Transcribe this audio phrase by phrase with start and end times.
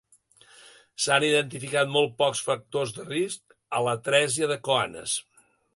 [1.03, 5.21] S'han identificat molts pocs factors de risc de l'atrèsia de coanes.